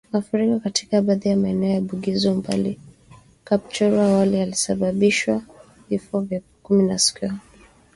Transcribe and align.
Mafuriko 0.13 0.59
katika 0.59 1.01
baadhi 1.01 1.29
ya 1.29 1.37
maeneo 1.37 1.69
ya 1.73 1.81
Bugisu, 1.81 2.35
Mbale 2.35 2.69
na 2.69 3.15
Kapchorwa 3.43 4.05
awali 4.05 4.35
yalisababisha 4.37 5.41
vifo 5.89 6.21
vya 6.21 6.37
watu 6.37 6.47
kumi 6.63 6.99
siku 6.99 7.25
ya 7.25 7.29
Jumapili. 7.31 7.47